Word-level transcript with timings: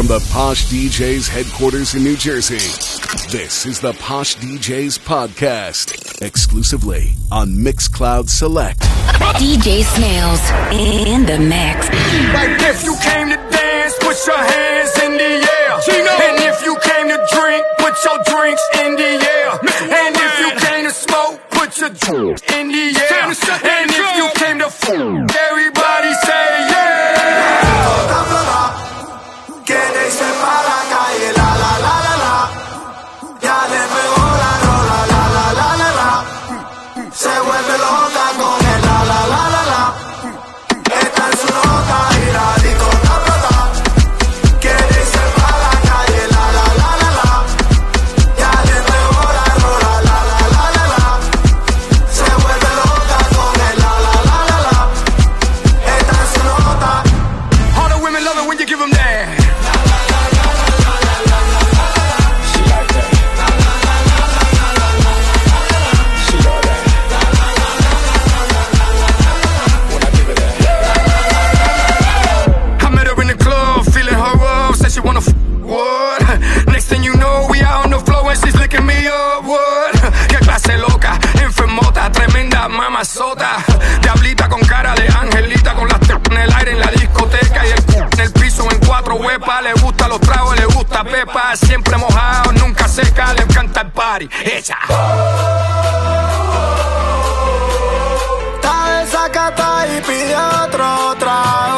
From 0.00 0.06
the 0.06 0.26
Posh 0.32 0.64
DJs 0.72 1.28
headquarters 1.28 1.94
in 1.94 2.02
New 2.02 2.16
Jersey, 2.16 2.56
this 3.28 3.66
is 3.66 3.80
the 3.80 3.92
Posh 4.00 4.34
DJs 4.36 4.98
podcast, 4.98 6.22
exclusively 6.22 7.12
on 7.30 7.50
Mixcloud 7.50 8.30
Select. 8.30 8.80
DJ 9.36 9.84
Snailz 9.84 10.40
in 10.72 11.26
the 11.26 11.38
mix. 11.38 11.84
Like 12.32 12.56
if 12.64 12.82
you 12.82 12.96
came 13.04 13.28
to 13.28 13.36
dance, 13.52 13.94
put 14.00 14.16
your 14.26 14.40
hands 14.40 14.98
in 15.04 15.12
the 15.20 15.32
air. 15.44 15.72
And 15.76 16.48
if 16.48 16.64
you 16.64 16.78
came 16.80 17.08
to 17.08 17.20
drink, 17.36 17.62
put 17.76 18.02
your 18.02 18.24
drinks 18.24 18.62
in 18.80 18.96
the 18.96 19.20
air. 19.20 19.50
And 19.52 20.16
if 20.16 20.40
you 20.40 20.66
came 20.66 20.84
to 20.86 20.92
smoke, 20.92 21.40
put 21.50 21.76
your 21.76 21.90
in 22.56 22.72
the 22.72 22.86
air. 22.96 23.28
And 23.68 23.90
if 23.90 24.16
you 24.16 24.30
came 24.34 24.60
to 24.60 24.64
f- 24.64 24.88
everybody 24.88 26.14
say 26.24 26.69
huepa, 89.30 89.62
le 89.62 89.72
gusta 89.74 90.08
los 90.08 90.20
tragos, 90.20 90.56
le 90.56 90.66
gusta 90.66 91.04
pepa, 91.04 91.56
siempre 91.56 91.96
mojado, 91.96 92.52
nunca 92.52 92.88
seca, 92.88 93.32
le 93.34 93.42
encanta 93.42 93.82
el 93.82 93.92
party. 93.92 94.28
Esa. 94.44 94.78
Está 98.54 99.86
y 99.86 100.00
pide 100.02 100.36
otro 100.36 101.14
trago. 101.18 101.69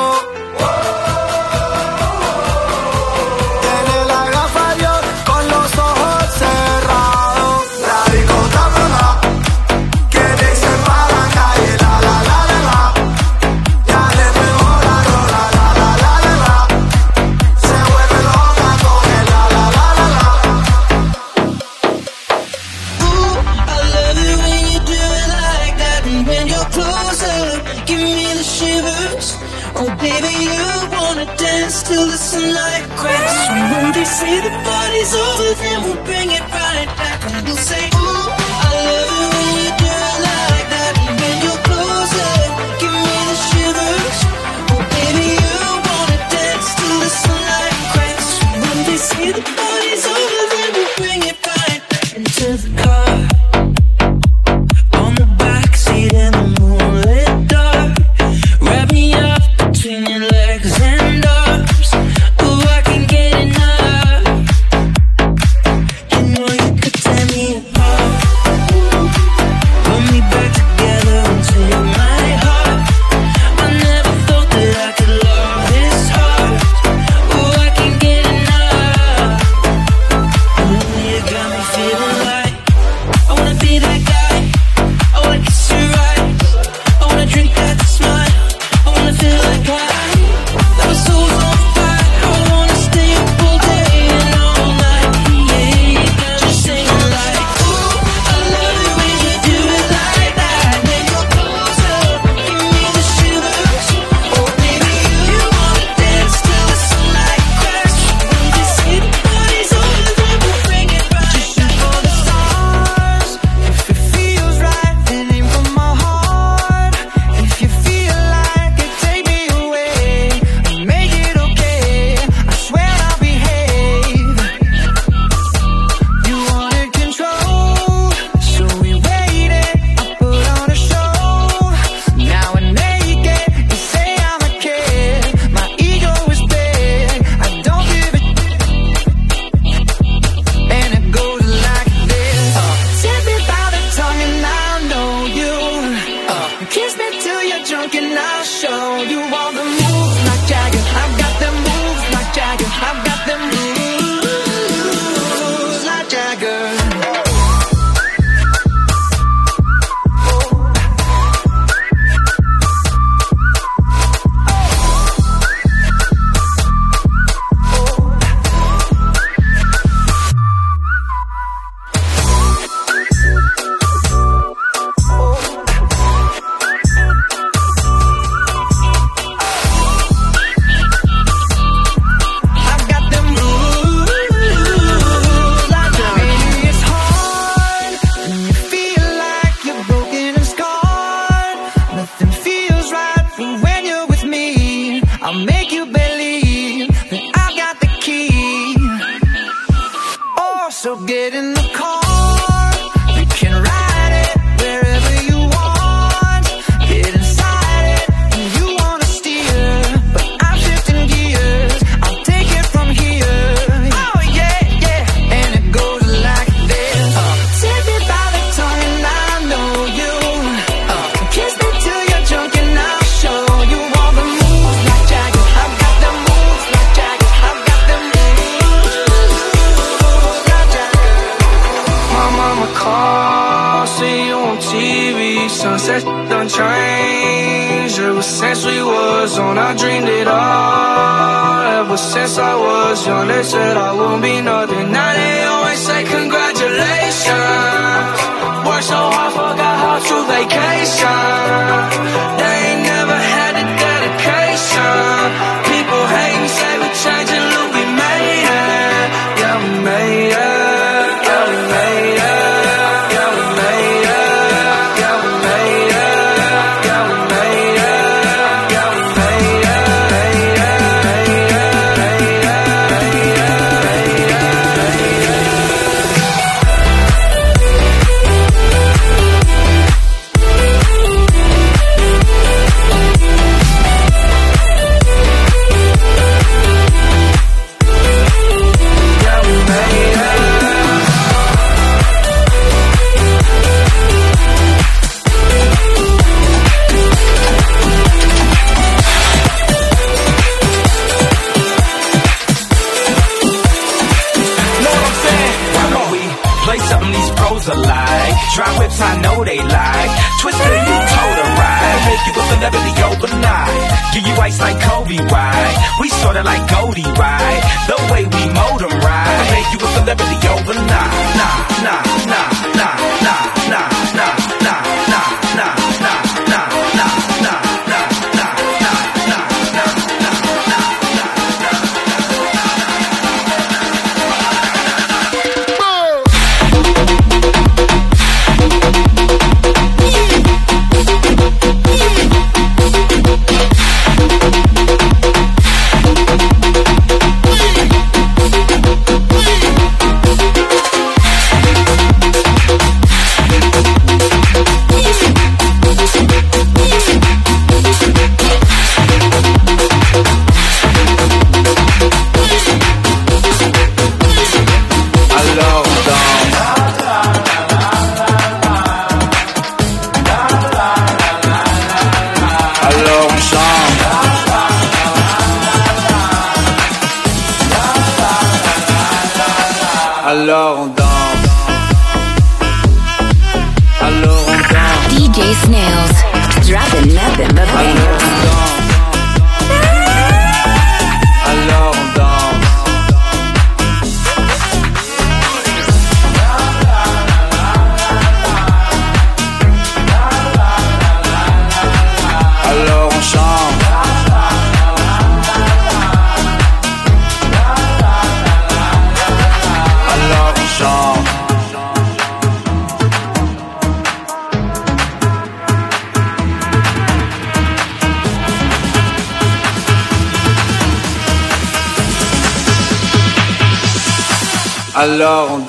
alors 425.02 425.50
on 425.50 425.61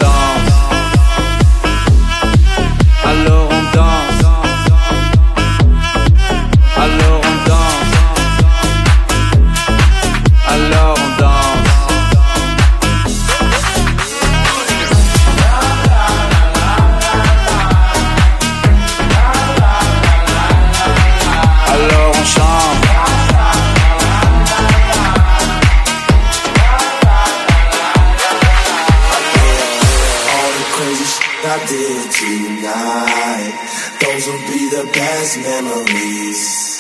past 34.94 35.38
memories. 35.40 36.80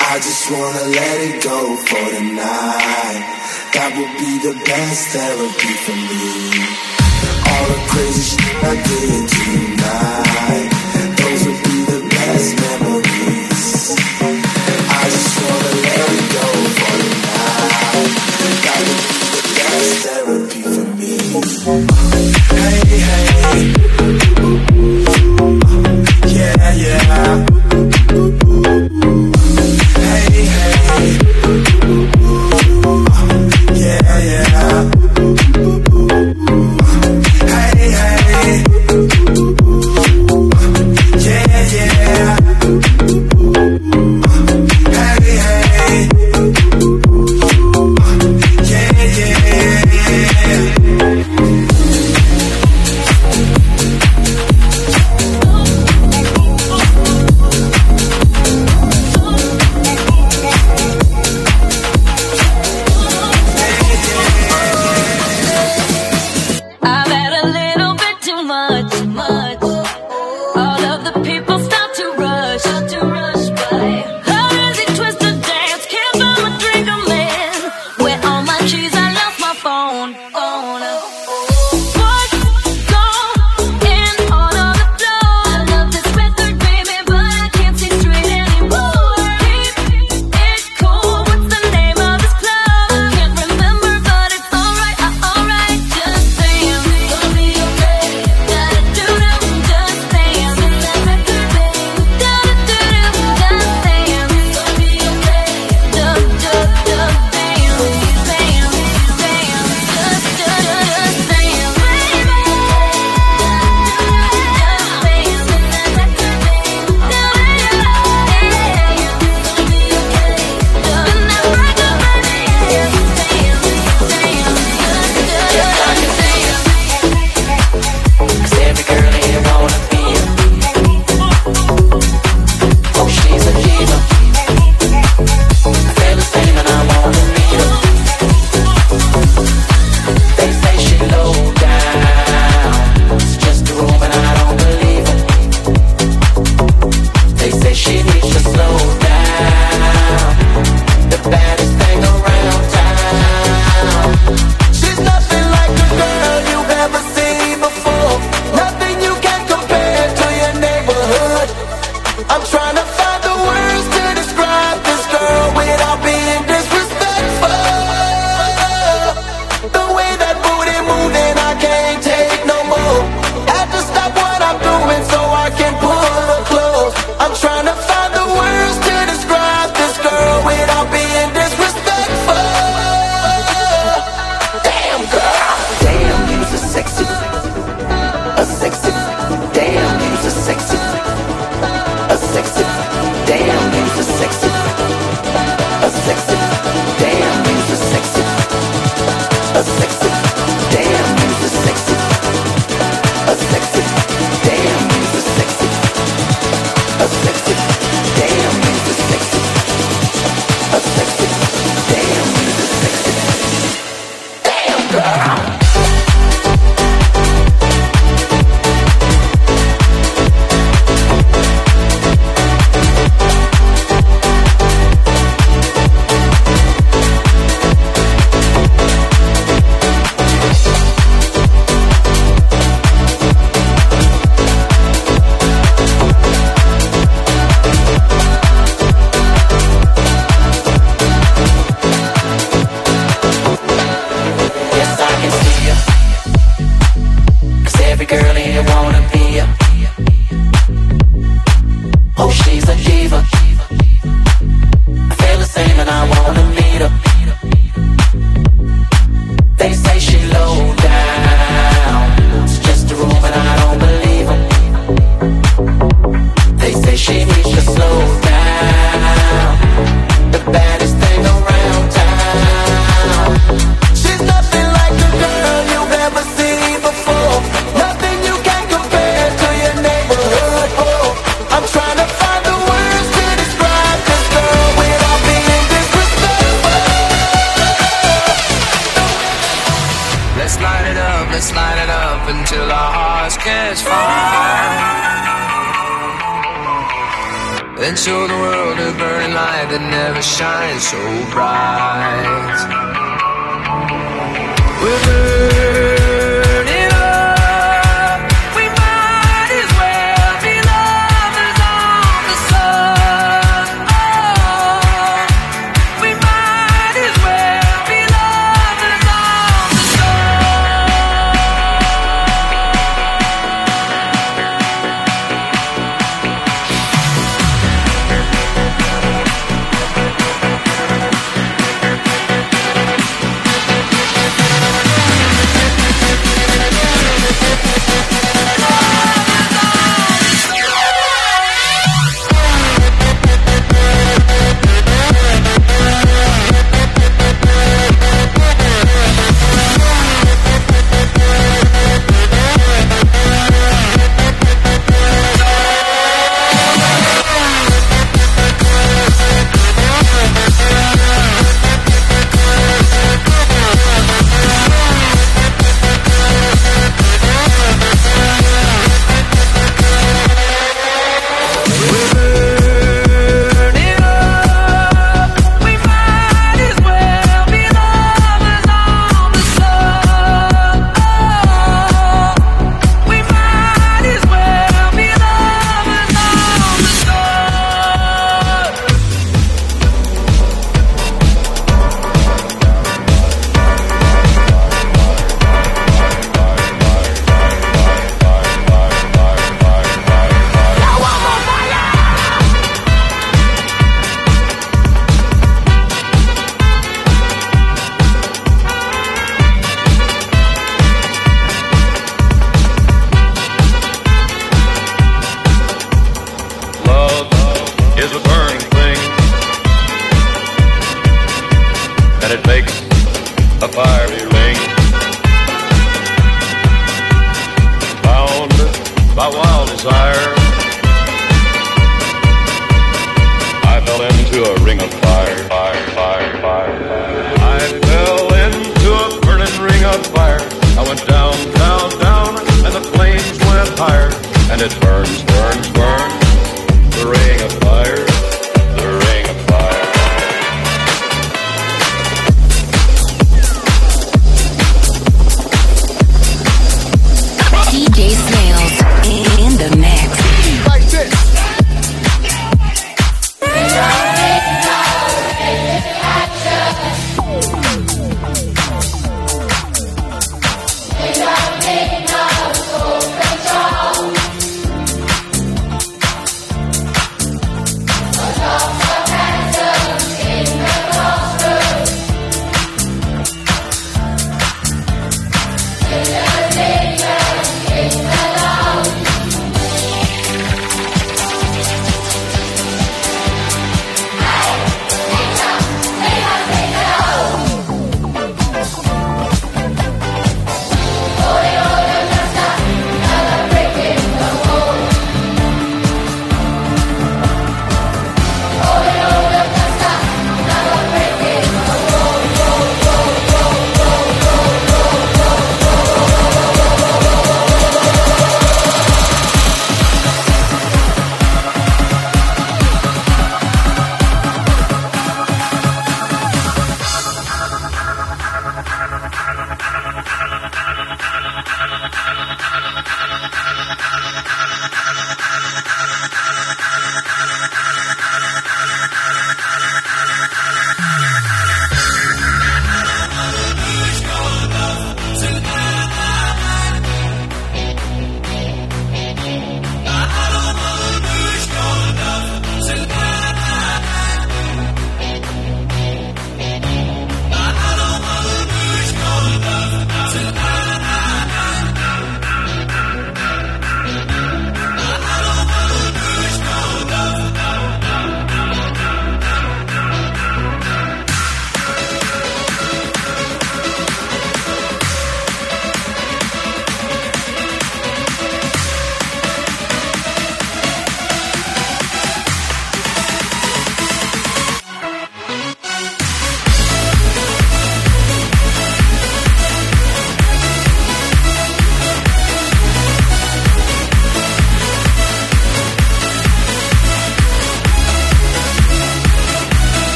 I 0.00 0.16
just 0.16 0.50
wanna 0.50 0.84
let 0.98 1.16
it 1.28 1.42
go 1.42 1.76
for 1.76 2.06
tonight. 2.16 3.22
That 3.74 3.90
would 3.96 4.14
be 4.18 4.32
the 4.48 4.54
best 4.64 5.08
therapy 5.14 5.74
for 5.84 5.98
me. 6.10 6.28
All 7.50 7.66
the 7.72 7.80
crazy 7.90 8.24
shit 8.30 8.64
I 8.64 8.74
did 8.88 9.28
tonight. 9.28 10.29